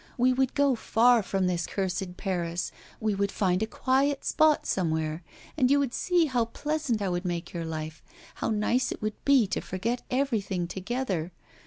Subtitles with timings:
[0.17, 5.21] We would go far from this cursed Paris, we would find a quiet spot somewhere,
[5.55, 8.01] and you would see how pleasant I would make your life;
[8.33, 11.33] how nice it would be to forget everything together!